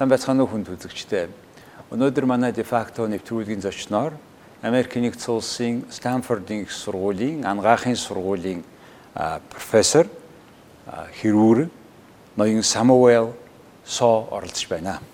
[0.00, 1.28] Сайн байцгаана уу хүнд үзэгчдээ.
[1.92, 4.16] Өнөөдөр манай дефакто нэвтрүүлгийн зочноор
[4.64, 5.84] Америк нэгдсэн улсын
[6.64, 8.64] их сургуулийн ангаахын сургуулийн
[9.52, 10.08] профессор
[11.20, 11.68] хэрүүр
[12.32, 13.36] ноён Самуэл
[13.84, 15.04] Со оролцож байна.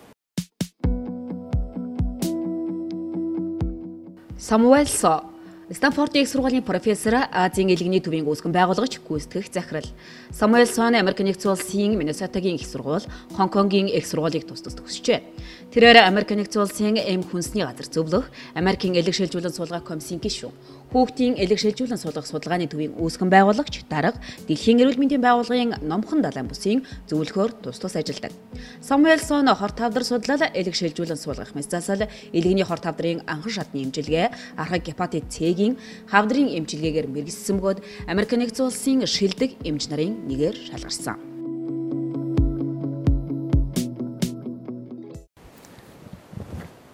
[4.39, 5.34] Самуэль Со
[5.66, 9.91] Стэнфордын их сургуулийн профессор Азийн элгэний төвийн үүсгэн байгуулагч гүйцэтгэх захирал.
[10.30, 13.02] Самуэль Сон Америк нэгдсэн улсын Миннесотагийн их сургууль,
[13.34, 15.27] Хонконгийн их сургуулийг тус тус төгсжээ.
[15.75, 20.55] Тэрээр Америк нэгдсэн улсын эм хүнсний газар зөвлөх, Америкийн элэг шилжүүлэн суулгах комиссийн гишүүн,
[20.95, 26.47] хүүхдийн элэг шилжүүлэн суулгах судалгааны төвийн үүсгэн байгуулагч, дарга, Дэлхийн эрүүл мэндийн байгууллагын номхон далайн
[26.47, 28.31] бүсийн зөвлөхөөр тус тус ажилладаг.
[28.78, 33.83] Самуэль Сон хор тавдар судлал, элэг шилжүүлэн суулгах мэс засал, элгэний хор тавдрын анхан шатны
[33.83, 35.27] эмчилгээ, архаг гепатит
[35.57, 35.77] C-гийн
[36.12, 37.81] хавдрын эмчилгээгээр мэрэгссэн бөгөөд
[38.12, 41.17] Америк нэгдсэн улсын шилдэг эмч нарын нэгээр шалгарсан.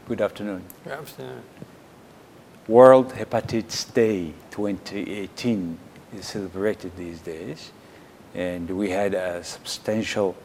[0.07, 0.63] Good afternoon.
[0.85, 1.43] Good afternoon.
[2.69, 5.79] World Hepatitis Day 2018
[6.15, 7.73] is celebrated these days,
[8.35, 10.37] and we had a substantial,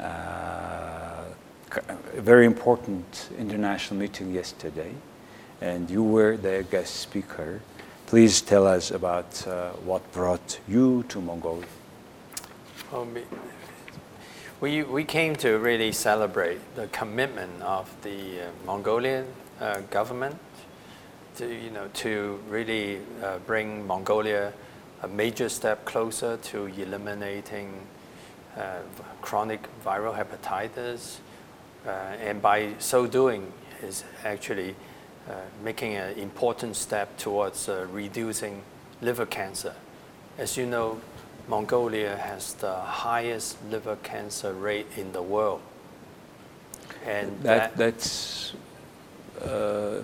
[0.00, 1.30] uh,
[2.16, 4.90] very important international meeting yesterday,
[5.60, 7.60] and you were the guest speaker.
[8.06, 11.66] Please tell us about uh, what brought you to Mongolia.
[12.92, 13.22] Me-
[14.58, 19.26] We, we came to really celebrate the commitment of the uh, Mongolian
[19.60, 20.36] uh, government
[21.36, 24.54] to, you know, to really uh, bring Mongolia
[25.02, 27.86] a major step closer to eliminating
[28.56, 28.78] uh,
[29.20, 31.18] chronic viral hepatitis.
[31.86, 31.90] Uh,
[32.24, 33.52] and by so doing
[33.82, 34.74] is actually
[35.62, 38.62] making an important step towards uh, reducing
[39.00, 39.74] liver cancer.
[40.38, 41.00] As you know,
[41.48, 45.60] Mongolia has the highest liver cancer rate in the world.
[47.04, 48.52] And That, that's
[49.42, 50.02] uh,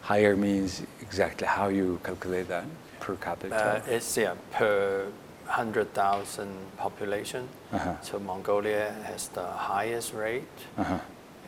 [0.00, 2.64] higher means exactly how you calculate that
[3.00, 3.54] per capita.
[3.54, 5.06] uh, it's yeah, per
[5.46, 7.48] 100,000 population.
[7.72, 7.94] Uh-huh.
[8.02, 10.42] So Mongolia has the highest rate.
[10.76, 10.98] Uh-huh.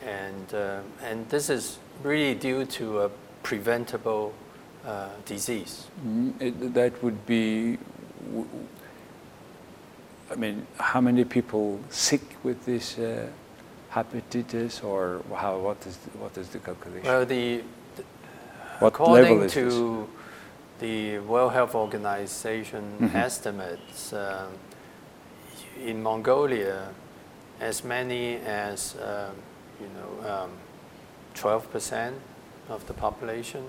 [0.05, 3.09] And, uh, and this is really due to a
[3.43, 4.33] preventable
[4.85, 5.87] uh, disease.
[6.05, 7.77] Mm, it, that would be.
[8.31, 8.47] w-
[10.29, 13.27] I mean, how many people sick with this uh,
[13.93, 15.57] hepatitis, or how?
[15.57, 17.05] What is what is the calculation?
[17.05, 17.61] Well, the,
[18.79, 20.07] what according level is to
[20.79, 23.15] the World Health Organization Mhm.
[23.15, 24.51] estimates, um,
[25.85, 26.89] in Mongolia,
[27.61, 29.35] as many as um,
[29.79, 30.51] you know, um,
[31.37, 32.13] 12%
[32.69, 33.63] of the population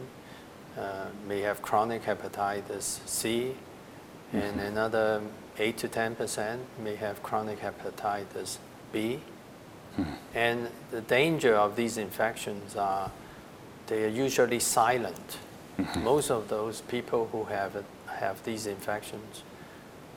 [0.79, 3.55] uh, may have chronic hepatitis C,
[4.33, 4.67] and Mhm.
[4.69, 5.21] another
[5.59, 8.59] 8 to 10% may have chronic hepatitis
[8.93, 9.21] B.
[9.97, 10.05] this?
[10.35, 13.11] And the danger of these infections are
[13.89, 15.39] they are usually silent.
[15.97, 19.43] Most of those people who have have these infections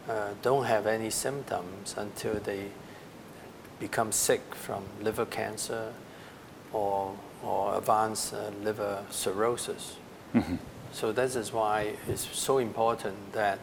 [0.10, 2.66] uh, don't have any symptoms until they
[3.80, 5.94] become sick from liver cancer
[6.74, 9.96] or, or advanced uh, liver cirrhosis.
[10.34, 10.58] Mhm.
[10.94, 13.60] So this is why it's so important that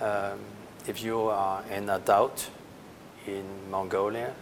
[0.00, 0.38] um,
[0.86, 2.50] if you are an adult
[3.26, 4.32] in Mongolia,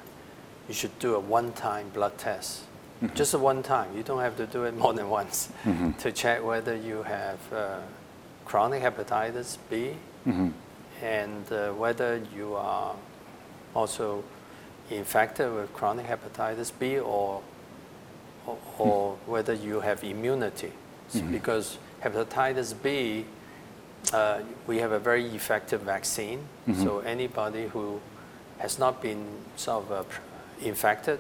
[0.69, 2.63] you should do a one-time blood test.
[3.15, 3.97] Just a one time.
[3.97, 5.97] You don't have to do it more than once Mhm.
[5.99, 7.79] to check whether you have uh,
[8.45, 10.53] chronic hepatitis B Mhm.
[11.03, 12.95] and uh, whether you are
[13.75, 14.23] also
[14.91, 17.41] infected with chronic hepatitis B or,
[18.47, 20.73] or, or whether you have immunity.
[21.15, 23.25] S- Because hepatitis B,
[24.13, 26.41] uh, we have a very effective vaccine.
[26.83, 28.01] So anybody who
[28.59, 29.25] has not been
[29.57, 30.05] sort of uh,
[30.67, 31.19] infected,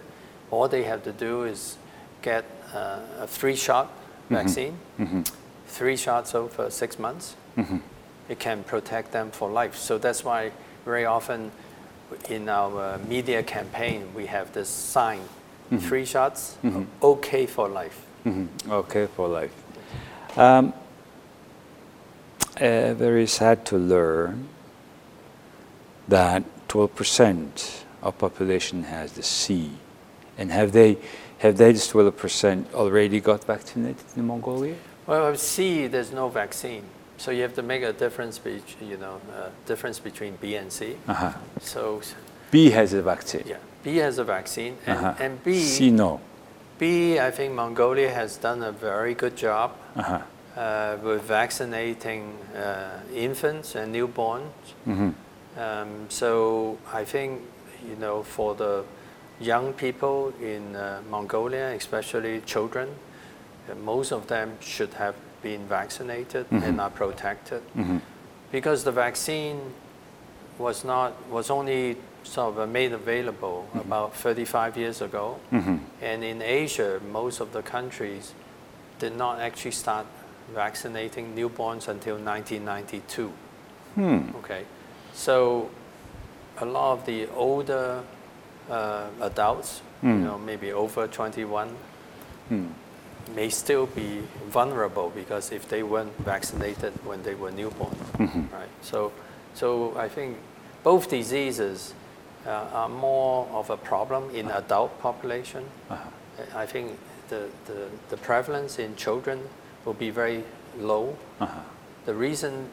[0.51, 1.77] all they have to do is
[2.23, 3.89] get uh, a three-shot
[4.31, 5.25] vaccine, Mhm.
[5.67, 7.81] three shots over six months Mhm.
[8.29, 9.77] it can protect them for life.
[9.77, 10.53] So that's why
[10.85, 11.51] very often
[12.29, 15.21] in our media campaign we have this sign,
[15.79, 16.57] three shots,
[17.03, 18.07] okay for life.
[18.25, 18.49] Mhm.
[18.69, 19.53] Okay, for life.
[20.37, 20.73] Um,
[22.61, 24.49] uh, very sad to learn
[26.09, 29.71] that 12% of population has the C.
[30.37, 30.99] And have they,
[31.39, 34.75] have they, this 12% already got vaccinated in Mongolia?
[35.07, 36.85] Well, C, there's no vaccine.
[37.17, 40.73] So you have to make a difference, be, you know, uh, difference between B and
[40.73, 40.97] C.
[41.07, 41.33] Uh-huh.
[41.61, 42.01] So
[42.51, 43.45] B has a vaccine.
[43.47, 45.15] yeah, B has a vaccine, and, Uh-huh.
[45.25, 46.21] and B, C, no.
[46.79, 50.19] B, I think Mongolia has done a very good job Uh-huh.
[50.57, 52.23] uh, with vaccinating
[52.57, 54.75] uh, infants and newborns.
[54.87, 55.15] Mhm.
[55.59, 57.41] Um, so I think
[57.89, 58.83] you know for the
[59.41, 62.89] young people in uh, Mongolia, especially children,
[63.69, 67.63] uh, most of them should have been vaccinated and are protected
[68.53, 69.59] because the vaccine
[70.59, 73.81] was not was only sort of made available mm-hmm.
[73.81, 75.77] about 35 years ago, mm-hmm.
[76.01, 78.35] and in Asia, most of the countries
[78.99, 80.07] did not actually start
[80.55, 83.33] vaccinating newborns until 1992.
[83.95, 84.37] Hmm.
[84.37, 84.65] Okay,
[85.13, 85.71] so
[86.59, 88.03] a lot of the older
[88.69, 90.25] uh, adults, you hmm.
[90.25, 91.69] know, maybe over 21,
[92.49, 92.67] hmm.
[93.35, 98.55] may still be vulnerable because if they weren't vaccinated when they were newborn, mm-hmm.
[98.55, 98.69] right?
[98.83, 99.13] So,
[99.55, 100.37] so I think
[100.83, 101.95] both diseases
[102.47, 104.59] Uh, are more of a problem in uh-huh.
[104.59, 105.63] adult population.
[105.91, 106.09] Uh-huh.
[106.55, 106.99] I think
[107.29, 109.41] the, the, the prevalence in children
[109.85, 110.43] will be very
[110.79, 111.19] low.
[111.39, 111.61] Uh-huh.
[112.07, 112.69] The reason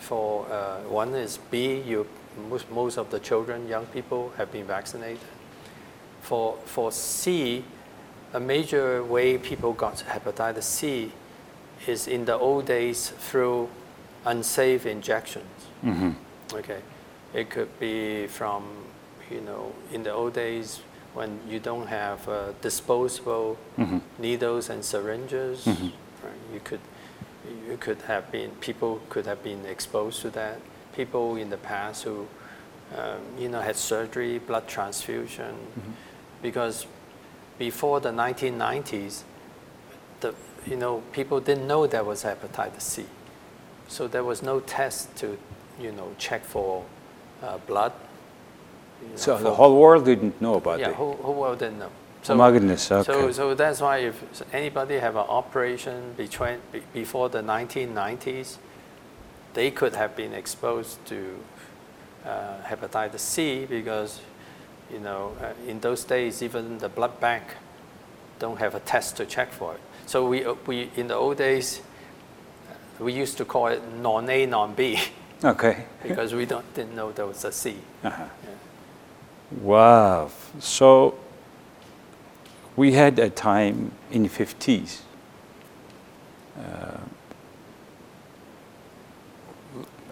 [0.00, 2.06] for uh, one is B, you,
[2.50, 5.18] most, most of the children, young people have been vaccinated.
[6.20, 7.64] For, for C,
[8.34, 11.12] a major way people got hepatitis C
[11.86, 13.68] is in the old days through
[14.26, 15.66] unsafe injections.
[15.82, 16.10] Mm-hmm.
[16.52, 16.80] Okay,
[17.32, 18.64] it could be from,
[19.30, 20.80] you know, in the old days
[21.14, 23.56] when you don't have uh, disposable
[24.18, 25.66] needles and syringes,
[26.22, 26.80] right, you could,
[27.68, 30.60] you could have been, people could have been exposed to that.
[30.94, 32.26] People in the past who,
[32.96, 35.54] um, you know, had surgery, blood transfusion,
[36.42, 36.86] because
[37.58, 39.22] before the 1990s,
[40.20, 40.34] the,
[40.66, 43.06] you know, people didn't know there was hepatitis C.
[43.88, 45.38] So there was no test to,
[45.80, 46.84] you know, check for
[47.42, 47.92] uh, blood.
[49.02, 50.94] Know, So the whole world didn't know about yeah, it.
[50.94, 51.90] whole, whole world didn't know.
[52.28, 53.04] Oh my goodness, okay.
[53.04, 54.20] So, so that's why if
[54.52, 56.58] anybody have an operation between,
[56.92, 58.56] before the 1990s,
[59.54, 61.38] they could have been exposed to
[62.24, 64.20] uh, hepatitis C because,
[64.92, 67.44] you know, uh, in those days even the blood bank
[68.40, 69.80] don't have a test to check for it.
[70.06, 71.80] So we, uh, we in the old days,
[72.68, 74.98] uh, we used to call it non-A, non-B
[75.44, 75.84] Okay.
[76.02, 77.76] because we don't, didn't know there was a C.
[78.02, 78.24] Uh-huh.
[79.50, 80.30] Wow.
[80.58, 81.18] So
[82.74, 85.00] we had a time in the 50s.
[86.58, 86.98] uh,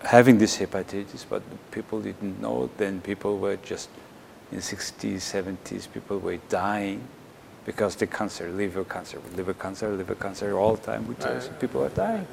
[0.04, 2.70] having this hepatitis, but people didn't know.
[2.76, 3.88] Then people were just
[4.52, 7.00] in 60s, 70s, people were dying
[7.64, 11.08] because the cancer, liver cancer, liver cancer, liver cancer all the time.
[11.08, 12.26] We tell people are dying.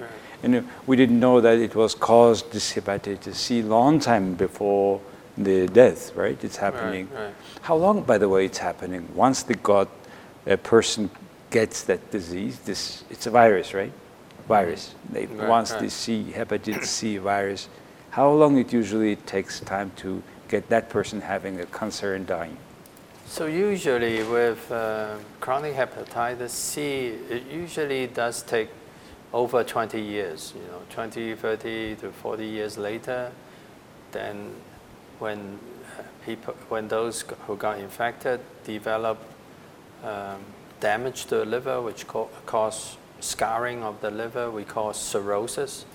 [0.43, 4.99] And uh, we didn't know that it was caused this hepatitis C long time before
[5.43, 6.41] the death, right?
[6.43, 7.09] It's happening.
[7.13, 7.33] right.
[7.61, 9.07] How long, by the way, it's happening?
[9.15, 9.87] Once the God,
[10.45, 11.09] a person
[11.49, 13.91] gets that disease, this it's a virus, right?
[14.47, 14.95] Virus.
[15.11, 15.81] They, Right, once right.
[15.81, 17.69] they see hepatitis C virus,
[18.11, 22.57] how long it usually takes time to get that person having a cancer and dying?
[23.25, 28.69] So usually with uh, chronic hepatitis C, it usually does take
[29.31, 33.31] over 20 years, you know, 20, 30 to 40 years later,
[34.11, 34.51] then
[35.21, 35.59] when
[36.25, 39.17] people, when those who got infected develop
[40.03, 40.39] um,
[40.79, 45.85] damage to the liver, which ca- cause scarring of the liver, we call cirrhosis,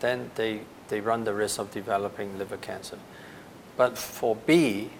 [0.00, 2.98] then they, they run the risk of developing liver cancer.
[3.76, 4.90] But for B,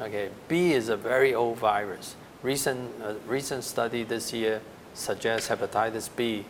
[0.00, 2.16] Okay, B is a very old virus.
[2.42, 4.60] Recent, uh, recent study this year
[4.92, 6.44] suggests hepatitis B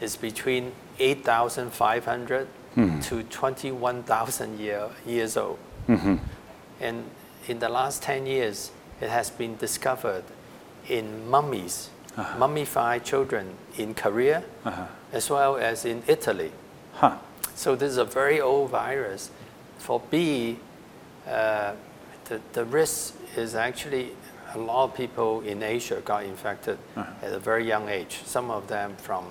[0.00, 5.58] is between 8,500 to 21,000 year, years old.
[5.88, 6.16] Mm-hmm.
[6.80, 7.04] And
[7.48, 10.24] in the last 10 years, it has been discovered
[10.88, 12.38] in mummies, uh-huh.
[12.38, 14.86] mummified children in Korea, uh-huh.
[15.12, 16.52] as well as in Italy.
[16.94, 17.16] Huh.
[17.54, 19.30] So this is a very old virus.
[19.78, 20.58] For B,
[21.28, 21.72] uh,
[22.26, 24.12] the, the risk is actually
[24.54, 27.26] a lot of people in Asia got infected uh-huh.
[27.26, 28.20] at a very young age.
[28.24, 29.24] Some of them from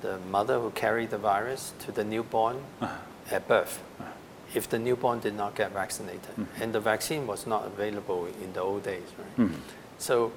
[0.00, 2.96] the mother who carried the virus to the newborn uh-huh.
[3.30, 3.82] at birth.
[4.00, 4.10] Uh-huh.
[4.54, 6.62] If the newborn did not get vaccinated, mm-hmm.
[6.62, 9.36] and the vaccine was not available in the old days, right?
[9.36, 9.60] Mm-hmm.
[9.98, 10.32] So,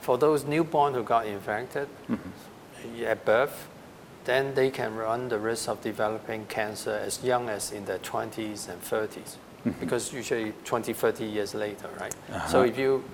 [0.00, 3.04] for those newborn who got infected mm-hmm.
[3.04, 3.68] at birth,
[4.24, 8.68] then they can run the risk of developing cancer as young as in their 20s
[8.68, 9.36] and 30s,
[9.80, 12.14] because usually 20, 30 years later, right?
[12.30, 12.48] Uh-huh.
[12.48, 13.04] So if you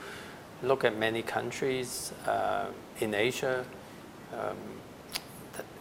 [0.63, 2.67] look at many countries uh,
[3.01, 3.65] in Asia,
[4.33, 4.57] um,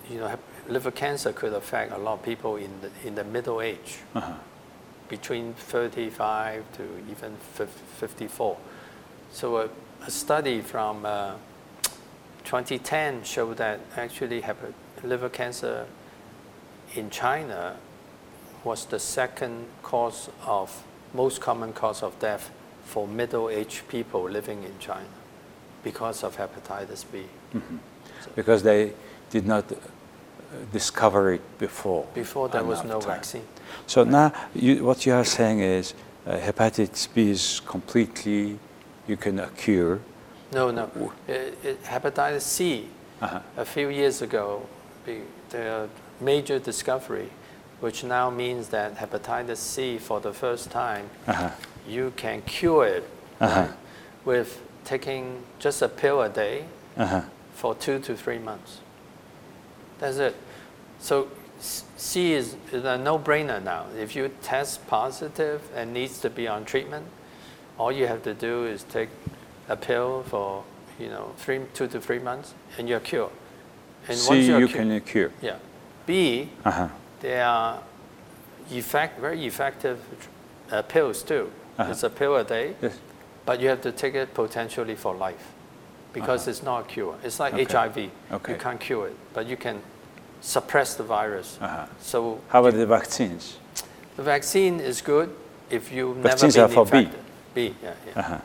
[0.10, 0.38] you know,
[0.68, 4.00] liver cancer could affect a lot of people in the, in the middle age,
[5.08, 7.36] between 35 to even
[7.98, 8.58] 54.
[9.32, 9.70] So a,
[10.06, 11.34] a study from uh,
[12.44, 14.44] 2010 showed that actually
[15.04, 15.86] liver cancer
[16.96, 17.78] in China
[18.63, 22.51] was the second cause of most common cause of death
[22.84, 25.08] for middle-aged people living in China
[25.84, 27.24] because of hepatitis B.
[28.36, 28.94] Because they
[29.30, 29.72] did not
[30.72, 32.06] discover it before.
[32.13, 33.10] Before there was no time.
[33.15, 33.44] vaccine.
[33.88, 35.94] So now you, what you are saying is
[36.25, 38.58] uh, hepatitis B is completely,
[39.08, 40.00] you can uh, cure.
[40.53, 40.89] No, no.
[41.27, 42.88] It, it, hepatitis C,
[43.22, 43.39] Uh-huh.
[43.58, 44.65] a few years ago,
[45.06, 45.89] the
[46.22, 47.29] major discovery,
[47.82, 51.50] which now means that hepatitis C, for the first time, Uh-huh.
[51.88, 53.03] you can cure it
[53.41, 53.68] Uh-huh.
[54.25, 56.65] with taking just a pill a day
[56.98, 57.22] Uh-huh.
[57.56, 58.79] for two to three months.
[60.00, 60.36] That's it.
[61.00, 61.27] So
[61.60, 63.86] C is, a no-brainer now.
[63.98, 67.06] If you test positive and needs to be on treatment,
[67.77, 69.10] all you have to do is take
[69.68, 70.63] a pill for
[71.00, 73.32] you know three, two to three months, and you're cured.
[74.08, 75.32] And you're you can cure.
[75.41, 75.58] yeah.
[76.06, 76.88] B, Uh-huh.
[77.20, 77.84] they are
[78.72, 80.00] effect, very effective
[80.72, 81.51] uh, pills too.
[81.77, 81.91] Uh-huh.
[81.91, 82.98] It's a pill a day, Yes.
[83.46, 85.53] but you have to take it potentially for life
[86.13, 87.16] because it's not a cure.
[87.24, 87.66] It's like Okay.
[87.66, 88.10] HIV.
[88.32, 88.54] Okay.
[88.54, 89.82] You can't cure it, but you can
[90.42, 91.58] suppress the virus.
[91.62, 91.86] Uh-huh.
[92.01, 93.58] So How about the vaccines?
[94.16, 95.30] the vaccine is good
[95.70, 96.98] if Vaccines never are been for B.
[96.98, 97.24] infected.
[97.54, 98.20] B, yeah, yeah.
[98.20, 98.38] Uh-huh.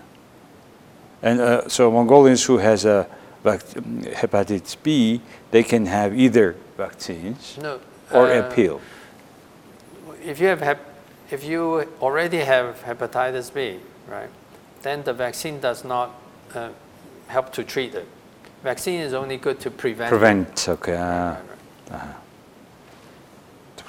[1.23, 3.07] And uh, so Mongolians who has a
[3.43, 3.65] vac-
[4.21, 7.81] hepatitis B, they can have either vaccines No,
[8.13, 8.81] or uh, a pill.
[10.23, 10.91] If you have hep-
[11.31, 13.79] if you already have hepatitis B,
[14.09, 14.29] right,
[14.83, 16.11] then the vaccine does not
[16.55, 16.69] uh,
[17.29, 18.07] help to treat it.
[18.63, 20.09] Vaccine is only good to prevent.
[20.11, 20.93] Prevent, okay.
[20.93, 21.39] Right,
[21.91, 22.15] right.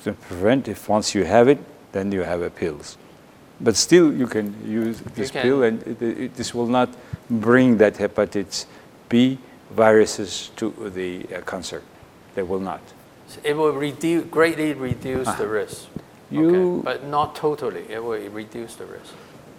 [0.03, 1.59] to prevent if once you have it
[1.91, 2.97] then you have a pills
[3.59, 6.89] but still you can use this can- pill and it, it, this will not
[7.29, 8.65] bring that hepatitis
[9.09, 9.37] b
[9.71, 11.81] viruses to the uh, cancer
[12.35, 12.81] they will not
[13.43, 15.87] It will reduce, greatly reduce the risk.
[15.87, 16.01] Ah.
[16.29, 16.83] You- okay?
[16.83, 17.83] But not totally.
[17.89, 19.13] It will reduce the risk.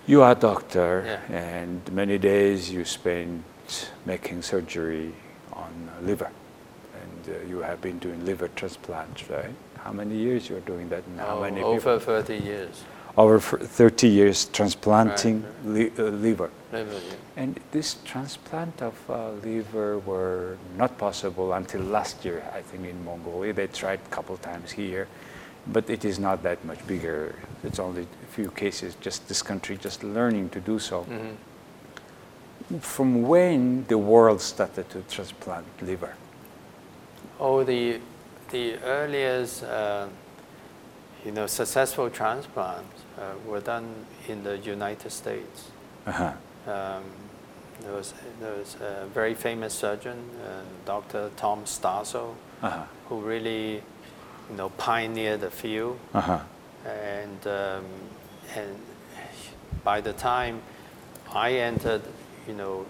[0.06, 1.36] you are a doctor Yeah.
[1.36, 3.42] and many days you spend
[4.04, 5.12] making surgery
[5.52, 6.30] on liver
[7.02, 9.54] and uh, you have been doing liver transplants right
[9.84, 12.84] how many years you're doing that and how Oh, many over people 30 years.
[13.16, 17.14] over 30 years transplanting Right, li- uh, liver Liver, yeah.
[17.42, 23.04] And this transplant of uh, liver were not possible until last year, I think, in
[23.04, 23.52] Mongolia.
[23.52, 25.06] They tried a couple times here,
[25.68, 27.34] but it is not that much bigger.
[27.62, 31.06] It's only a few cases, just this country just learning to do so.
[31.08, 31.36] Mhm.
[32.80, 36.14] From when the world started to transplant liver?
[37.38, 38.00] Oh, the,
[38.50, 40.08] the earliest, uh,
[41.24, 43.94] you know, successful transplants uh, were done
[44.26, 45.70] in the United States.
[46.06, 46.32] Uh-huh.
[46.66, 47.04] Um,
[47.82, 51.30] there, was, there was a very famous surgeon, uh, Dr.
[51.36, 52.82] Tom Starzl, Uh-huh.
[53.08, 53.74] who really,
[54.50, 55.98] you know, pioneered the field.
[56.14, 56.40] Uh-huh.
[56.84, 57.84] And, um,
[58.56, 58.76] and
[59.84, 60.62] by the time
[61.32, 62.02] I entered,
[62.46, 62.86] you know,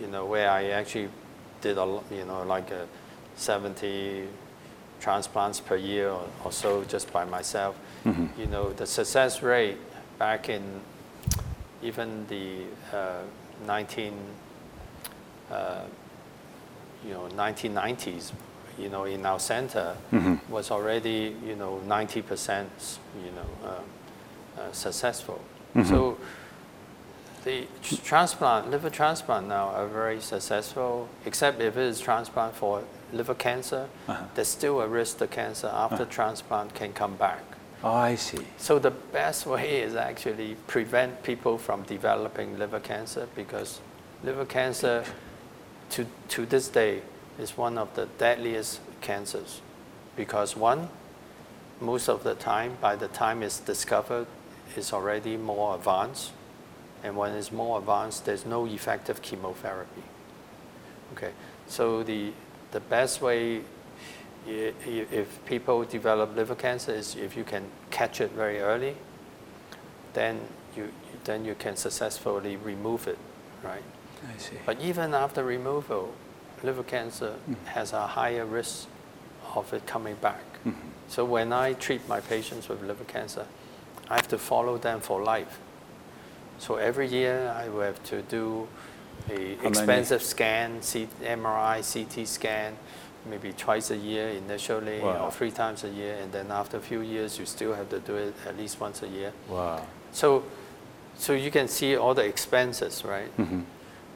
[0.00, 1.08] you know, where I actually
[1.60, 2.86] did a, you know, like a
[3.36, 4.28] 70
[5.00, 8.28] transplants per year or, or so just by myself, Mhm.
[8.38, 9.78] you know, the success rate
[10.18, 10.62] back in
[11.82, 13.22] even the uh,
[13.66, 14.12] 19,
[15.50, 15.82] uh,
[17.06, 18.32] you know, 1990s,
[18.78, 20.38] you know, in our center Mhm.
[20.48, 23.84] was already, you know, 90%, you know, um,
[24.58, 25.40] uh, successful.
[25.74, 25.86] Mhm.
[25.88, 26.16] So
[27.48, 27.66] the
[28.04, 33.88] transplant, liver transplant now are very successful, except if it is transplant for liver cancer,
[34.06, 34.24] Uh-huh.
[34.34, 37.40] there's still a risk the cancer after transplant can come back.
[37.82, 38.44] Oh, I see.
[38.58, 43.80] So the best way is actually prevent people from developing liver cancer because
[44.22, 45.04] liver cancer
[45.90, 47.00] to, to this day
[47.38, 49.62] is one of the deadliest cancers
[50.16, 50.88] because one,
[51.80, 54.26] most of the time, by the time it's discovered,
[54.76, 56.32] it's already more advanced.
[57.04, 60.02] And when it's more advanced, there's no effective chemotherapy.
[61.14, 61.30] Okay,
[61.66, 62.32] so the,
[62.72, 63.62] the best way
[64.46, 68.96] if people develop liver cancer is if you can catch it very early,
[70.14, 70.40] then
[70.76, 70.90] you,
[71.24, 73.18] then you can successfully remove it,
[73.62, 73.82] right?
[74.34, 74.56] I see.
[74.64, 76.14] But even after removal,
[76.62, 77.34] liver cancer
[77.66, 78.88] has a higher risk
[79.54, 80.42] of it coming back.
[80.64, 80.74] Mhm.
[81.08, 83.46] So when I treat my patients with liver cancer,
[84.10, 85.58] I have to follow them for life.
[86.58, 88.66] So every year I will have to do
[89.28, 89.58] a many?
[89.68, 92.76] expensive scan, C- MRI, CT scan,
[93.28, 95.26] maybe twice a year initially Wow.
[95.26, 98.00] or three times a year, and then after a few years you still have to
[98.00, 99.32] do it at least once a year.
[99.48, 99.82] Wow.
[100.12, 100.42] So,
[101.16, 103.36] so you can see all the expenses, right?
[103.36, 103.64] Mhm.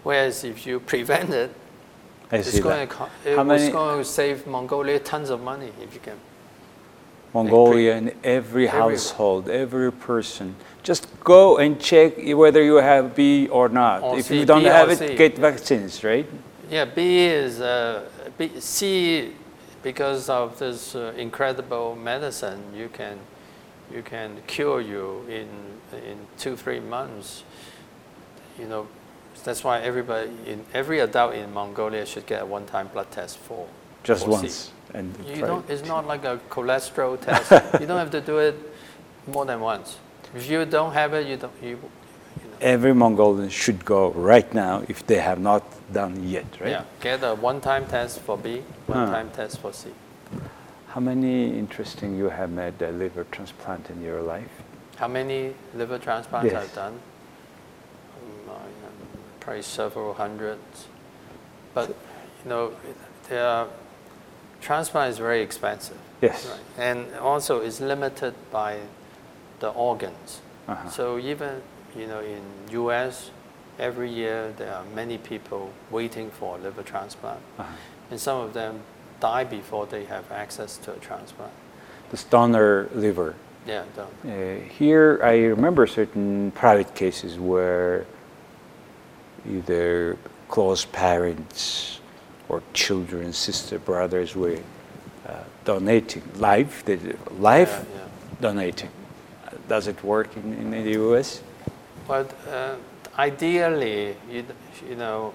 [0.02, 1.50] Whereas if you prevent it,
[2.30, 2.90] I it's see going that.
[2.90, 6.00] to co- it How was many- going to save Mongolia tons of money if you
[6.00, 6.18] can.
[7.34, 10.54] Mongolia in every household, every person.
[10.82, 14.02] Just go and check whether you have B or not.
[14.02, 15.14] Or if C, you don't B have it, C.
[15.16, 16.26] get vaccines, right?
[16.70, 18.04] Yeah, B is uh,
[18.36, 19.32] B, C
[19.82, 22.62] because of this uh, incredible medicine.
[22.76, 23.18] You can
[23.92, 25.48] you can cure you in
[26.06, 27.44] in two three months.
[28.58, 28.88] You know,
[29.44, 33.66] that's why everybody in every adult in Mongolia should get a one-time blood test for
[34.02, 34.42] Just for C.
[34.42, 34.70] once.
[34.94, 35.70] And You try don't.
[35.70, 37.50] It's not like a cholesterol test.
[37.80, 38.56] you don't have to do it
[39.26, 39.98] more than once.
[40.34, 41.52] If you don't have it, you don't.
[41.62, 42.56] You, you know.
[42.60, 46.70] Every Mongolian should go right now if they have not done yet, right?
[46.70, 49.90] Yeah, get a one-time test for B, one-time test for C.
[50.88, 54.50] How many interesting you have made a liver transplant in your life?
[54.96, 56.64] How many liver transplants Yes.
[56.64, 57.00] I've done?
[58.48, 58.54] Um,
[59.40, 60.86] probably several hundreds.
[61.74, 62.72] But you know,
[63.28, 63.68] there are,
[64.62, 65.98] transplant is very expensive.
[66.22, 66.46] Yes.
[66.46, 66.60] Right.
[66.78, 68.78] And also it's limited by
[69.60, 70.40] the organs.
[70.68, 70.88] Uh-huh.
[70.88, 71.60] So even
[71.96, 72.40] you know in
[72.70, 73.30] U.S.
[73.78, 77.68] every year there are many people waiting for a liver transplant, Uh-huh.
[78.10, 78.80] and some of them
[79.20, 81.52] die before they have access to a transplant.
[82.10, 83.34] The donor liver.
[83.66, 88.04] Yeah, the, Uh, here, I remember certain private cases where
[89.48, 90.16] either
[90.48, 92.00] close parents
[92.52, 94.58] or children, sister, brothers were
[95.26, 95.32] uh,
[95.64, 96.98] donating life, the
[97.38, 98.08] life Yeah, yeah.
[98.40, 98.90] donating.
[99.46, 101.42] Uh, Does it work in, in the U.S.?
[102.06, 102.76] But uh,
[103.18, 104.44] ideally, you,
[104.88, 105.32] you know,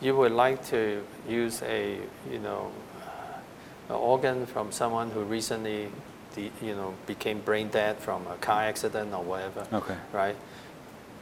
[0.00, 1.98] you would like to use a,
[2.32, 2.72] you know,
[3.04, 5.88] uh, an organ from someone who recently,
[6.34, 9.96] the, you know, became brain dead from a car accident or whatever, Okay.
[10.12, 10.36] right?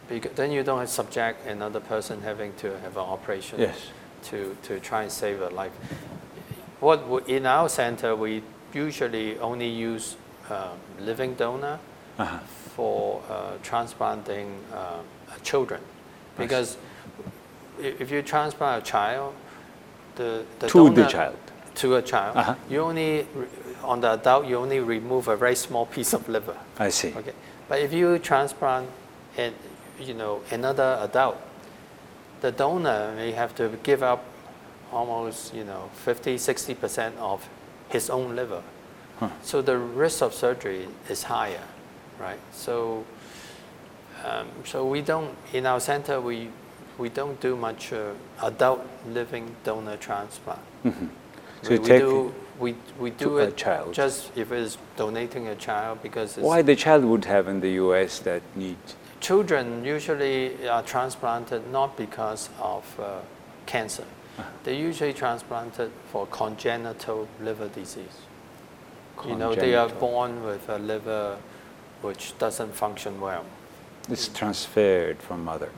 [0.08, 3.90] Because then you don't subject another person having to have an operation Yes.
[4.24, 5.72] To, to try and save a life.
[6.80, 10.16] What w- in our center we usually only use
[10.50, 11.78] um, living donor
[12.18, 12.38] Uh-huh.
[12.74, 14.98] for uh, transplanting uh,
[15.42, 15.80] children,
[16.36, 16.76] because
[17.78, 19.32] if you transplant a child,
[20.16, 21.36] the, the To the child.
[21.76, 22.54] to a child, Uh-huh.
[22.68, 23.26] you only
[23.84, 26.56] on the adult you only remove a very small piece of liver.
[26.78, 27.14] I see.
[27.16, 27.32] Okay,
[27.68, 28.88] but if you transplant,
[29.36, 29.54] and
[30.00, 31.36] you know another adult,
[32.40, 34.24] the donor may have to give up
[34.92, 37.48] almost you know 50, 60 percent of
[37.88, 38.62] his own liver.
[39.18, 39.30] Huh.
[39.42, 41.64] So the risk of surgery is higher,
[42.20, 42.38] right?
[42.52, 43.04] So,
[44.24, 46.48] um, so we don't in our center we
[46.98, 50.60] we don't do much uh, adult living donor transplant.
[50.84, 51.08] Mhm.
[51.62, 53.94] So we, we do we, we do it child.
[53.94, 57.70] just if it's donating a child because it's why the child would have in the
[57.84, 58.18] U.S.
[58.20, 58.76] that need.
[59.20, 63.18] Children usually are transplanted not because of uh,
[63.66, 64.04] cancer.
[64.62, 68.18] They're usually transplanted for congenital liver disease.
[69.26, 71.38] You know, they are born with a liver
[72.02, 73.44] which doesn't function well.
[74.08, 75.70] It's transferred from mother.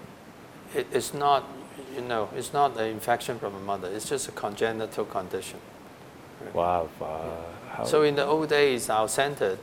[0.74, 1.48] It, it's not,
[1.94, 3.88] you know, it's not an infection from a mother.
[3.88, 5.58] It's just a congenital condition.
[6.52, 6.88] Wow.
[7.00, 9.56] Uh, So in the old days, our center,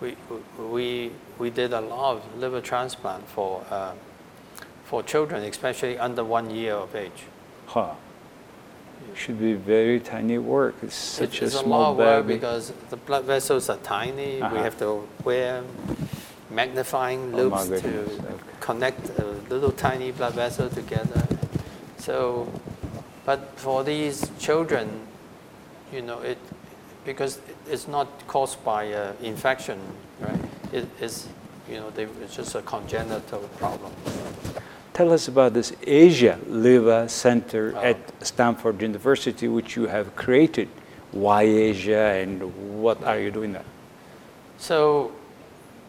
[0.00, 0.16] we,
[0.58, 3.92] we, we did a lot of liver transplant for, uh,
[4.84, 7.24] for children, especially under one year of age.
[7.66, 7.92] huh.
[9.12, 10.74] It should be very tiny work.
[10.82, 12.34] It's such it's a a small lot of work baby.
[12.38, 14.40] because the blood vessels are tiny.
[14.40, 14.54] Uh-huh.
[14.54, 15.62] We have to wear
[16.50, 18.34] magnifying Oh, loupes to okay.
[18.60, 21.26] connect a little tiny blood vessel together.
[21.98, 22.48] So,
[23.24, 25.06] but for these children,
[25.92, 26.38] you know, it
[27.04, 27.38] because
[27.70, 29.78] it's not caused by uh, infection?
[30.76, 31.26] It is,
[31.70, 33.90] you know, they, it's just a congenital problem.
[34.92, 37.80] Tell us about this Asia Liver Center Oh.
[37.82, 40.68] at Stanford University, which you have created.
[41.12, 42.42] Why Asia and
[42.82, 43.64] what are you doing there?
[44.58, 45.12] So,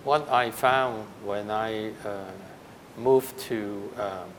[0.05, 2.31] what I found when I uh,
[2.97, 4.29] moved to um,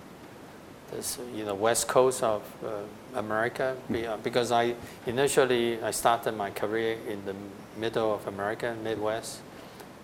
[0.92, 4.74] this, you know, west coast of uh, America, uh, because I
[5.06, 7.34] initially I started my career in the
[7.78, 9.40] middle of America, Midwest,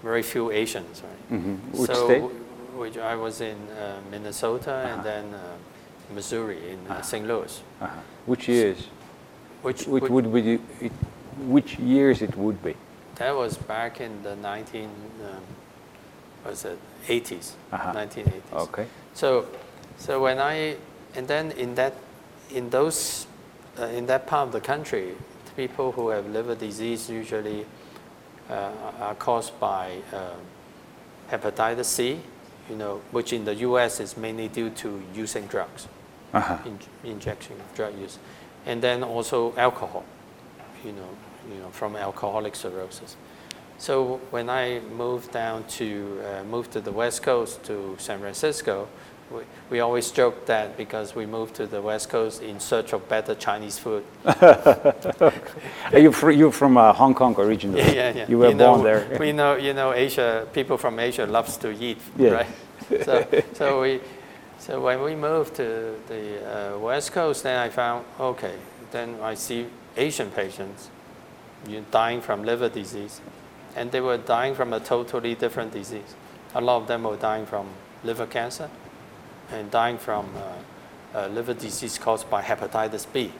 [0.05, 1.33] very few Asians, right?
[1.40, 1.59] Mhm.
[1.73, 2.23] Which so, state?
[2.77, 4.93] which I was in uh, Minnesota Uh-huh.
[4.95, 5.40] and then uh,
[6.14, 7.27] Missouri in uh, St.
[7.27, 7.90] Louis, Uh-huh.
[8.27, 8.79] Which years?
[9.62, 10.61] which, Which which- would be?
[10.81, 10.93] It,
[11.49, 12.75] which years it would be?
[13.17, 15.43] That was back in the 19, um,
[16.45, 17.93] was it 80s, Uh-huh.
[17.93, 18.69] 1980s.
[18.69, 18.87] Okay.
[19.14, 19.47] So,
[19.99, 20.77] so when I,
[21.17, 21.95] and then in that,
[22.51, 23.27] in those,
[23.81, 25.14] uh, in that part of the country,
[25.57, 27.64] people who have liver disease usually
[28.50, 30.30] are caused by uh,
[31.30, 32.20] hepatitis C,
[32.70, 34.00] you know, which in the U.S.
[34.00, 35.88] is mainly due to using drugs,
[36.33, 36.59] Uh-huh.
[36.66, 38.18] in, injection of drug use,
[38.66, 40.04] and then also alcohol,
[40.85, 41.09] you know,
[41.48, 43.16] you know, from alcoholic cirrhosis.
[43.78, 48.88] So when I moved down to uh, moved to the West Coast to San Francisco,
[49.31, 53.09] we, we always joke that because we moved to the West Coast in search of
[53.09, 54.05] better Chinese food.
[54.25, 57.81] Are you fr- you're from uh, Hong Kong originally?
[57.81, 58.27] Yeah, yeah, yeah.
[58.29, 59.17] You were know, born there.
[59.21, 60.47] We know, you know, Asia.
[60.53, 62.31] People from Asia loves to eat, Yeah.
[62.31, 62.47] right?
[63.05, 64.01] So, so we,
[64.59, 68.55] so when we moved to the uh, West Coast, then I found okay.
[68.91, 70.91] Then I see Asian patients,
[71.67, 73.21] you dying from liver disease,
[73.75, 76.15] and they were dying from a totally different disease.
[76.55, 77.67] A lot of them were dying from
[78.05, 78.69] liver cancer,
[79.55, 80.29] and dying from
[81.14, 83.33] uh, liver disease caused by hepatitis B,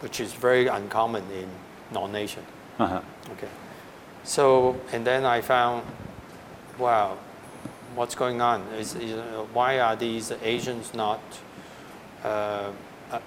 [0.00, 1.48] which is very uncommon in
[1.92, 2.44] non-Asian.
[2.78, 3.00] Uh-huh.
[3.32, 3.48] Okay.
[4.24, 5.84] So, and then I found,
[6.78, 7.16] wow,
[7.94, 8.62] what's going on?
[8.74, 11.20] Is, is, uh, why are these Asians not
[12.24, 12.72] uh,
[13.12, 13.20] uh,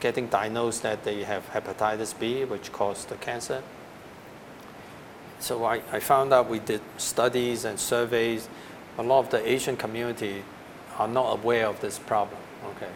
[0.00, 3.62] getting diagnosed that they have hepatitis B, which caused the cancer?
[5.38, 8.48] So I, I found out we did studies and surveys.
[8.98, 10.42] A lot of the Asian community
[11.02, 12.40] are not aware of this problem.
[12.76, 12.90] Okay,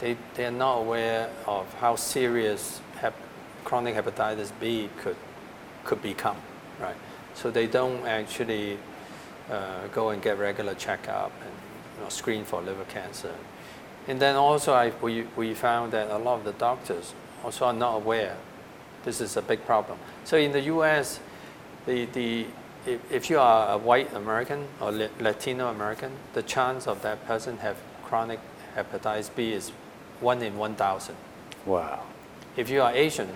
[0.00, 3.14] they they are not aware of how serious hep,
[3.64, 5.16] chronic hepatitis B could
[5.84, 6.36] could become,
[6.80, 6.96] right?
[7.34, 8.78] So they don't actually
[9.50, 11.52] uh, go and get regular checkup and
[11.96, 13.34] you know, screen for liver cancer.
[14.08, 17.12] And then also I, we, we found that a lot of the doctors
[17.44, 18.36] also are not aware
[19.06, 19.98] this is a big problem.
[20.24, 21.20] So in the US,
[21.86, 22.46] the, the,
[22.86, 27.58] if, if you are a white American or Latino American, the chance of that person
[27.58, 28.40] have chronic
[28.76, 29.70] hepatitis B is
[30.20, 31.16] 1 in 1,000.
[31.64, 32.04] Wow.
[32.56, 33.28] If you are Asian,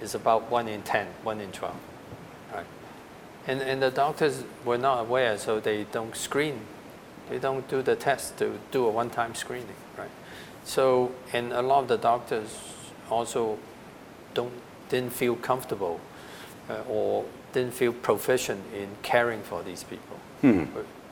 [0.00, 1.74] it's about 1 in 10, 1 in 12.
[2.52, 2.66] Right?
[3.46, 6.60] And, and the doctors were not aware, so they don't screen.
[7.28, 10.10] They don't do the test to do a one-time screening, right?
[10.64, 12.58] So, and a lot of the doctors
[13.08, 13.58] also
[14.34, 14.52] don't,
[14.88, 16.00] didn't feel comfortable
[16.68, 20.64] uh, or didn't feel proficient in caring for these people Hmm.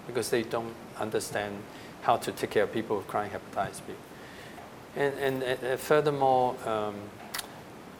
[0.06, 1.56] because they don't understand
[2.02, 3.92] how to take care of people with chronic hepatitis B.
[4.96, 6.94] And, and uh, furthermore, um,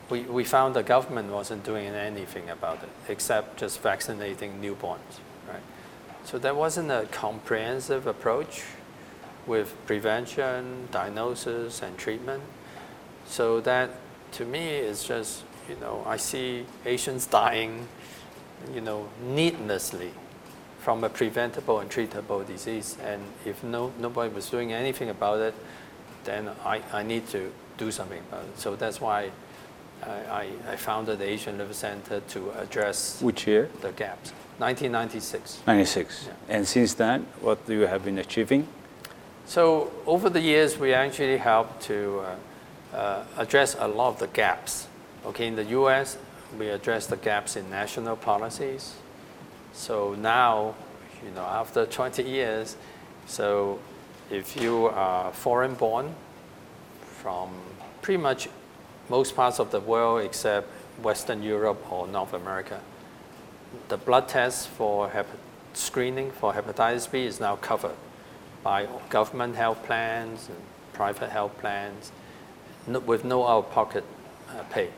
[0.09, 5.63] we, we found the government wasn't doing anything about it except just vaccinating newborns, right?
[6.25, 8.63] So there wasn't a comprehensive approach
[9.47, 12.43] with prevention, diagnosis, and treatment.
[13.27, 13.91] So that,
[14.33, 17.87] to me, is just, you know, I see Asians dying,
[18.75, 20.11] you know, needlessly
[20.81, 22.97] from a preventable and treatable disease.
[23.05, 25.55] And if no, nobody was doing anything about it,
[26.25, 28.59] then I, I need to do something about it.
[28.59, 29.31] So that's why
[30.03, 33.71] I, I, I founded the Asian Liver Center to address Which year?
[33.81, 34.31] the gaps.
[34.59, 35.63] 1996.
[35.67, 36.27] 96.
[36.27, 36.57] Yeah.
[36.57, 38.67] And since then, what do you have been achieving?
[39.47, 42.23] So over the years, we actually helped to
[42.93, 44.89] uh, uh, address a lot of the gaps.
[45.27, 46.17] Okay, in the U.S.,
[46.57, 48.95] we address the gaps in national policies.
[49.73, 50.75] So now,
[51.25, 52.77] you know, after 20 years,
[53.27, 53.79] so
[54.31, 56.15] if you are foreign-born
[57.23, 57.51] from
[58.03, 58.49] pretty much
[59.09, 60.69] most parts of the world except
[61.03, 62.81] Western Europe or North America,
[63.89, 65.11] the blood test for
[65.75, 67.97] screening for hepatitis B is now covered
[68.63, 70.59] by government health plans and
[70.93, 72.11] private health plans
[72.87, 74.05] no, with no out-of-pocket
[74.49, 74.91] uh, pay.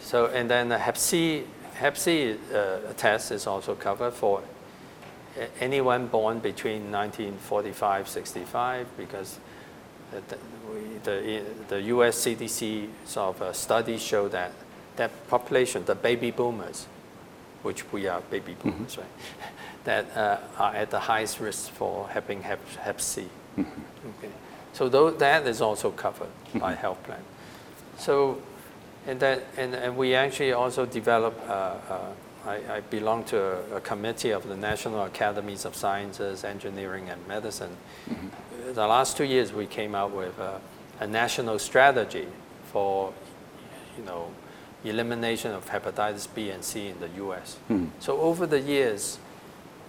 [0.00, 4.42] So, and then the Hep C, Hep C uh, test is also covered for
[5.60, 9.38] anyone born between 1945 65 because
[10.10, 10.38] the,
[11.04, 14.52] the, the US CDC sort of uh, studies show that
[14.96, 16.86] that population, the baby boomers,
[17.62, 19.06] which we are baby boomers, right,
[19.84, 23.26] that uh, are at the highest risk for having Hep, hep C.
[23.58, 24.32] Okay.
[24.72, 27.22] So that is also covered by health plan.
[27.98, 28.42] So,
[29.06, 32.12] and that, and, and we actually also develop, uh, uh,
[32.46, 37.26] I, I belong to a, a committee of the National Academies of Sciences, Engineering, and
[37.26, 37.76] Medicine.
[38.72, 40.60] The last two years, we came out with a,
[41.00, 42.26] a national strategy
[42.72, 43.12] for,
[43.96, 44.30] you know,
[44.84, 47.56] elimination of hepatitis B and C in the U.S.
[47.98, 49.18] So over the years,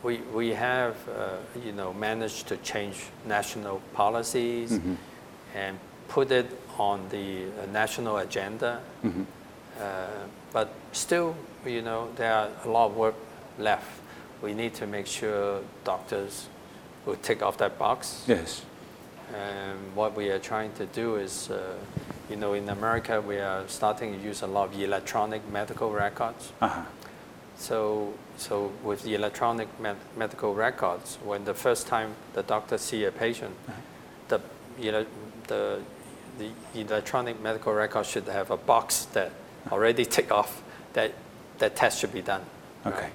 [0.03, 4.71] we, we have, uh, you know, managed to change national policies
[5.56, 6.45] and put it
[6.78, 8.82] on the uh, national agenda.
[9.80, 10.08] Uh,
[10.52, 11.36] but still,
[11.66, 13.16] you know, there are a lot of work
[13.60, 14.02] left.
[14.42, 16.48] We need to make sure doctors
[17.06, 18.24] will tick off that box.
[18.28, 18.63] Yes.
[19.34, 21.76] And what we are trying to do is, uh,
[22.30, 26.52] you know, in America, we are starting to use a lot of electronic medical records.
[26.62, 26.84] Uh-huh.
[27.58, 33.04] So, so with the electronic med- medical records, when the first time the doctor see
[33.06, 33.56] a patient,
[34.28, 34.40] the,
[34.80, 35.06] you know,
[35.48, 35.82] the,
[36.38, 39.32] the electronic medical record should have a box that
[39.71, 41.12] already tick off that
[41.60, 42.41] that test should be done.
[42.86, 43.10] Okay.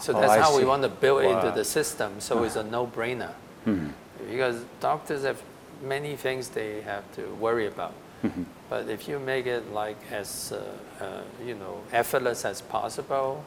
[0.00, 2.20] So Oh, that's I how we want to build into the system.
[2.20, 3.32] So it's a no-brainer
[3.66, 3.92] Mhm.
[4.30, 5.42] because doctors have
[5.82, 7.92] many things they have to worry about.
[8.22, 8.44] Mhm.
[8.68, 11.06] But if you make it like as uh, uh,
[11.44, 13.42] you know effortless as possible,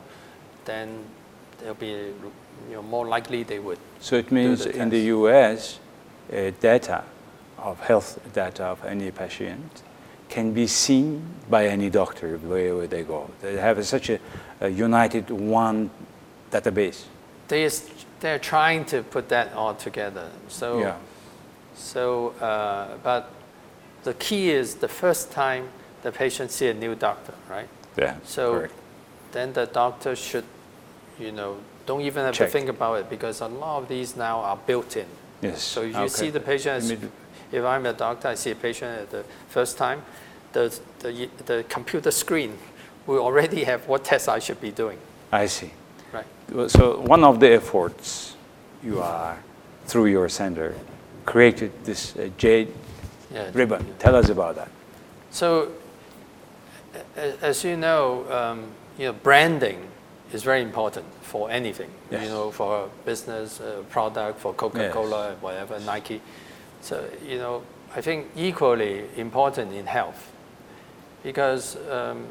[0.66, 1.06] then
[1.60, 2.14] they'll be
[2.70, 3.80] you know more likely they would.
[4.00, 5.00] So it means the in the.
[5.18, 5.80] U.S.,
[6.32, 7.04] uh, data
[7.64, 9.84] of health data of any patient
[10.30, 13.30] can be seen by any doctor wherever they go.
[13.42, 14.20] They have such a,
[14.62, 15.90] a united one
[16.52, 17.06] database.
[17.48, 20.30] They is, they're trying to put that all together.
[20.48, 20.98] So yeah.
[21.76, 23.32] so uh, but
[24.04, 25.70] the key is the first time
[26.02, 27.70] the patient see a new doctor, right?
[27.98, 28.16] Yeah.
[28.24, 28.74] So correct.
[29.32, 30.46] then the doctor should,
[31.20, 32.48] you know, don't even have Check.
[32.48, 35.06] to think about it because a lot of these now are built in.
[35.42, 35.62] Yes.
[35.62, 36.08] So you Okay.
[36.08, 36.96] see the patient, as,
[37.54, 40.02] if I'm a doctor, I see a patient at the first time,
[40.54, 42.58] the, the, the computer screen
[43.08, 44.98] will already have what tests I should be doing,
[45.32, 45.72] I see.
[46.12, 46.26] right?
[46.70, 48.36] So one of the efforts
[48.84, 49.38] you are
[49.86, 50.76] through your center
[51.26, 52.68] created this uh, jade
[53.34, 53.50] Yeah.
[53.54, 53.86] ribbon.
[54.00, 54.70] Tell us about that.
[55.32, 55.72] So,
[57.42, 58.66] as you know, um,
[58.98, 59.88] you know, branding
[60.34, 61.90] is very important for anything.
[62.12, 62.24] Yes.
[62.24, 66.22] You know, for a business uh, product, for Coca-Cola, whatever, Nike.
[66.84, 67.64] So, you know,
[67.96, 70.32] I think equally important in health,
[71.24, 72.26] because um,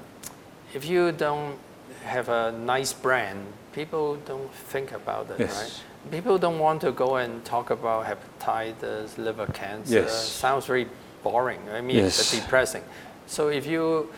[0.74, 1.56] if you don't
[2.04, 3.38] have a nice brand,
[3.72, 5.54] people don't think about it, Yes.
[5.62, 6.10] right?
[6.10, 10.00] People don't want to go and talk about hepatitis, liver cancer.
[10.00, 10.28] Yes.
[10.28, 10.86] Sounds very
[11.22, 11.60] boring.
[11.72, 12.18] I mean, Yes.
[12.18, 12.82] it's depressing.
[13.26, 14.10] So if you,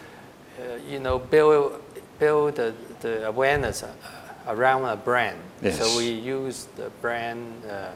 [0.59, 1.81] uh, you know, build
[2.19, 3.93] build the, the awareness uh,
[4.49, 5.39] around a brand.
[5.63, 5.79] Yes.
[5.79, 7.63] So we use the brand.
[7.71, 7.91] Uh,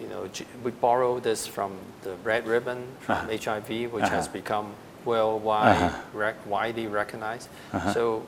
[0.00, 0.28] you know,
[0.64, 3.30] we borrow this from the red ribbon from Uh-huh.
[3.30, 4.32] HIV, which has Uh-huh.
[4.32, 4.66] become
[5.04, 5.98] worldwide, Uh-huh.
[6.12, 7.48] rec- widely recognized.
[7.72, 7.92] Uh-huh.
[7.94, 8.22] So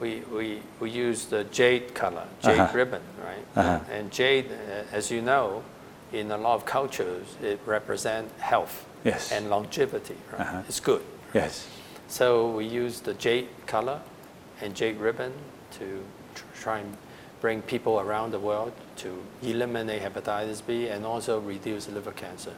[0.00, 2.76] we, we, we use the jade color, jade Uh-huh.
[2.76, 3.44] ribbon, right?
[3.56, 3.80] Uh-huh.
[3.92, 5.62] And jade, uh, as you know,
[6.12, 9.30] in a lot of cultures, it represents health Yes.
[9.32, 10.64] and longevity, right?
[10.68, 11.02] It's good.
[11.34, 11.66] Yes.
[12.08, 14.00] So we use the jade color
[14.62, 15.32] and jade ribbon
[15.78, 16.02] to
[16.34, 16.96] tr- try and
[17.40, 22.54] bring people around the world to eliminate hepatitis B and also reduce liver cancer.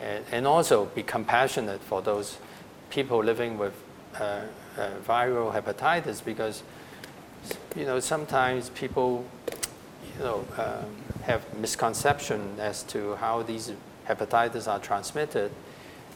[0.00, 2.38] And, and also be compassionate for those
[2.88, 3.74] people living with
[4.18, 4.40] uh,
[4.76, 6.62] uh, viral hepatitis because,
[7.76, 9.24] you know, sometimes people,
[10.16, 13.72] you know, um, have misconception as to how these
[14.08, 15.50] hepatitis are transmitted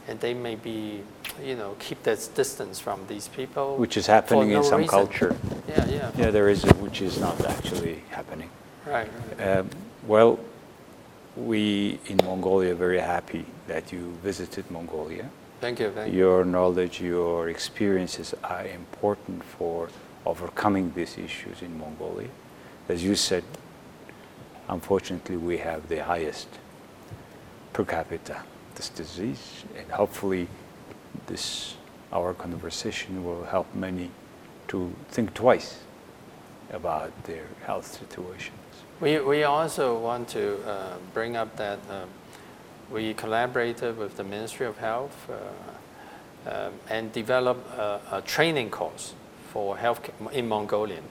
[0.07, 1.01] and they may be,
[1.43, 3.77] you know, keep that distance from these people.
[3.77, 4.89] Which is happening in some reason.
[4.89, 5.35] culture.
[5.67, 6.11] Yeah, yeah.
[6.17, 8.49] Yeah, there is, which is not actually happening.
[8.85, 9.57] Right, right.
[9.57, 9.69] Um,
[10.07, 10.39] well,
[11.35, 15.29] we in Mongolia are very happy that you visited Mongolia.
[15.61, 16.19] Thank you, thank you.
[16.19, 19.89] Your knowledge, your experiences are important for
[20.25, 22.29] overcoming these issues in Mongolia.
[22.87, 23.43] As you said,
[24.69, 26.47] unfortunately, we have the highest
[27.73, 28.43] per capita
[28.75, 30.47] this disease, and hopefully,
[31.27, 31.75] this
[32.11, 34.11] our conversation will help many
[34.67, 35.79] to think twice
[36.71, 38.57] about their health situations.
[39.01, 42.09] We, we also want to uh, bring up that um,
[42.91, 49.13] we collaborated with the Ministry of Health uh, um, and developed a, a training course
[49.51, 51.03] for health in Mongolian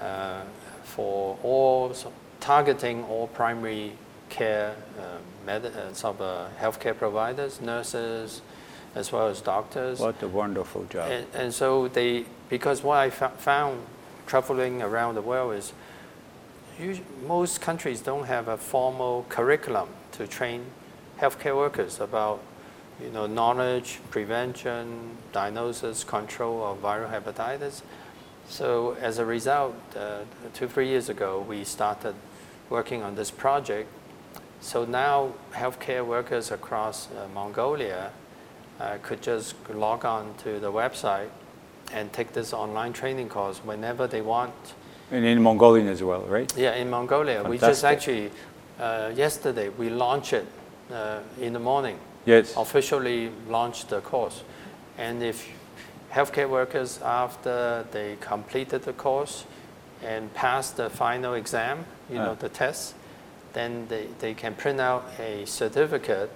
[0.00, 0.42] uh,
[0.84, 3.92] for all so- targeting all primary
[4.28, 8.42] care uh, med- uh, sort of, uh, healthcare providers, nurses,
[8.94, 10.00] as well as doctors.
[10.00, 11.10] What a wonderful job!
[11.10, 13.80] And, and so they, because what I fo- found
[14.26, 15.72] traveling around the world is
[17.26, 20.66] most countries don't have a formal curriculum to train
[21.18, 22.42] healthcare workers about
[23.02, 27.82] you know, knowledge, prevention, diagnosis, control of viral hepatitis.
[28.48, 30.20] So as a result, uh,
[30.54, 32.14] two, three years ago, we started
[32.70, 33.88] working on this project.
[34.60, 38.12] So now healthcare workers across uh, Mongolia
[38.80, 41.28] uh, could just log on to the website
[41.92, 44.54] and take this online training course whenever they want.
[45.10, 46.52] And in Mongolian as well, right?
[46.56, 48.30] Yeah, in Mongolia, we just actually,
[48.80, 50.46] uh, yesterday, we launched it
[50.92, 52.54] uh, in the morning, Yes.
[52.56, 54.42] officially launched the course.
[54.98, 55.46] And if
[56.12, 59.44] healthcare workers, after they completed the course
[60.02, 62.40] and passed the final exam, you know, Ah.
[62.40, 62.94] the test,
[63.52, 66.30] then they, they can print out a certificate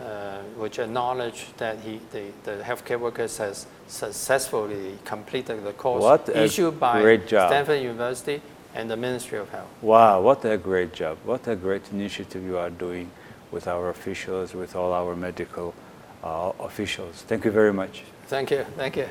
[0.00, 6.28] uh, which acknowledge that he, the, the healthcare workers has successfully completed the course What
[6.28, 7.50] a issued by great job.
[7.50, 8.40] Stanford University
[8.74, 9.68] and the Ministry of Health.
[9.82, 11.18] Wow, what a great job.
[11.24, 13.10] What a great initiative you are doing
[13.50, 15.74] with our officials, with all our medical
[16.22, 17.24] uh, officials.
[17.26, 18.04] Thank you very much.
[18.26, 19.08] Thank you, thank you.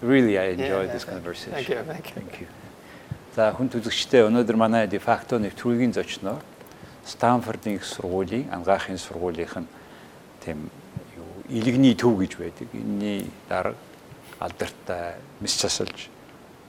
[0.00, 1.12] Really, I enjoyed yeah, this thank you.
[1.12, 1.52] conversation.
[1.52, 2.14] Thank you, thank you.
[2.14, 2.46] Thank you.
[3.30, 6.42] За хүн төлөгчтэй өнөөдөр манай дефакто нэвтрүүлгийн зочноор
[7.06, 9.68] Станфордын их сургуулийн ангаахын сургуулийнх нь
[10.45, 10.69] тийм
[11.17, 12.69] юу илэгний төв гэж байдаг.
[12.73, 13.75] Энийний дарга
[14.39, 16.09] алдартай мис засалж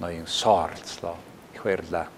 [0.01, 1.17] ноён соо оролцлоо.
[1.55, 2.09] Их баярлалаа.